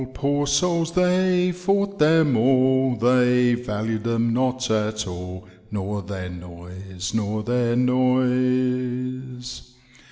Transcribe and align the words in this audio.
Poor 0.15 0.47
souls, 0.47 0.93
they 0.93 1.51
fought 1.51 1.99
them 1.99 2.35
all, 2.35 2.95
They 2.95 3.55
valu*d 3.55 3.97
them 3.97 4.33
not 4.33 4.71
at 4.71 5.05
all. 5.05 5.47
Nor 5.69 6.01
their 6.01 6.27
noise, 6.31 7.13
nor 7.13 7.43
their 7.43 7.75
noise. 7.75 9.75